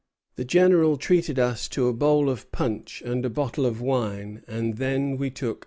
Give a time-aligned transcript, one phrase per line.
[0.35, 4.77] The General treated us to a bowl of punch and a bottle of wine, and
[4.77, 5.59] then we took our leave of him."